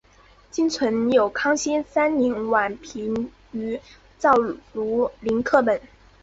[0.49, 3.79] 今存有康熙三年宛平于
[4.17, 4.33] 藻
[4.73, 5.79] 庐陵刻本。